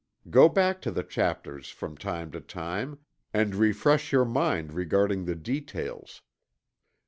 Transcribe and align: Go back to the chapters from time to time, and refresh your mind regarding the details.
Go 0.31 0.49
back 0.49 0.81
to 0.81 0.89
the 0.89 1.03
chapters 1.03 1.69
from 1.69 1.95
time 1.95 2.31
to 2.31 2.41
time, 2.41 2.97
and 3.35 3.53
refresh 3.53 4.11
your 4.11 4.25
mind 4.25 4.73
regarding 4.73 5.25
the 5.25 5.35
details. 5.35 6.23